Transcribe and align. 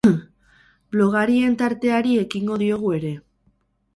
Blogarien 0.95 1.59
tarteari 1.59 2.15
ekingo 2.21 2.57
diogu 2.65 2.93
ere. 3.01 3.15